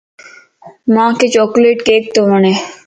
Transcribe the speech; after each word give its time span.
مانک 0.93 1.19
چوڪليٽ 1.33 1.77
ڪيڪ 1.87 2.03
تو 2.13 2.21
وڻ 2.29 2.43